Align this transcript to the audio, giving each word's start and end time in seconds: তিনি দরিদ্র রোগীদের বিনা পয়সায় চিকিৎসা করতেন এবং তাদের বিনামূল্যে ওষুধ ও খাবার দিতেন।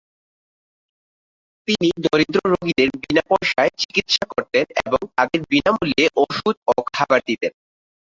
তিনি 1.67 1.89
দরিদ্র 2.05 2.39
রোগীদের 2.51 2.89
বিনা 3.01 3.23
পয়সায় 3.29 3.71
চিকিৎসা 3.81 4.25
করতেন 4.33 4.65
এবং 4.81 5.01
তাদের 5.17 5.39
বিনামূল্যে 5.51 6.05
ওষুধ 6.23 6.55
ও 6.69 6.75
খাবার 6.91 7.19
দিতেন। 7.27 7.51